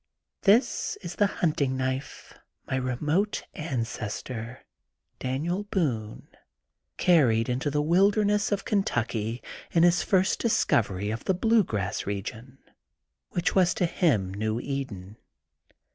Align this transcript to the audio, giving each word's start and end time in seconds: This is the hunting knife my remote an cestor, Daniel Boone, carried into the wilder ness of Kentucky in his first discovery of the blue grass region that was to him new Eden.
This 0.41 0.97
is 1.03 1.17
the 1.17 1.27
hunting 1.27 1.77
knife 1.77 2.33
my 2.65 2.75
remote 2.75 3.43
an 3.53 3.85
cestor, 3.85 4.61
Daniel 5.19 5.65
Boone, 5.65 6.27
carried 6.97 7.47
into 7.47 7.69
the 7.69 7.83
wilder 7.83 8.25
ness 8.25 8.51
of 8.51 8.65
Kentucky 8.65 9.43
in 9.69 9.83
his 9.83 10.01
first 10.01 10.39
discovery 10.39 11.11
of 11.11 11.25
the 11.25 11.35
blue 11.35 11.63
grass 11.63 12.07
region 12.07 12.57
that 13.33 13.53
was 13.53 13.75
to 13.75 13.85
him 13.85 14.33
new 14.33 14.59
Eden. 14.59 15.17